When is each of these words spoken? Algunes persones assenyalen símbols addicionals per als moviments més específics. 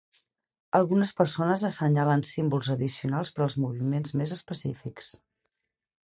Algunes 0.77 1.09
persones 1.17 1.65
assenyalen 1.67 2.23
símbols 2.29 2.69
addicionals 2.75 3.31
per 3.35 3.43
als 3.45 3.57
moviments 3.65 4.15
més 4.23 4.33
específics. 4.37 5.11